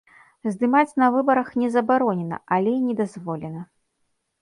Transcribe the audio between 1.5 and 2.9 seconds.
не забаронена, але і